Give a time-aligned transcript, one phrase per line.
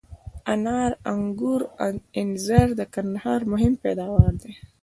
[0.53, 4.51] انار، آنګور او انځر د کندهار مهم پیداوار دي.